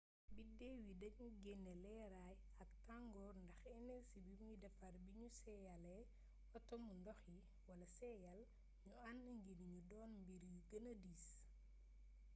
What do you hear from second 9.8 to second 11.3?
doon mbir yu gëna diis